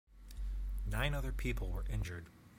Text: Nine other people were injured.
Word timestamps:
Nine 0.87 1.13
other 1.13 1.31
people 1.31 1.69
were 1.69 1.85
injured. 1.87 2.25